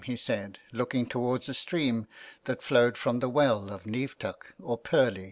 [0.11, 2.07] "he said, looking towards a stream
[2.45, 5.19] that flowed from the well of Neamhtach or Pearly.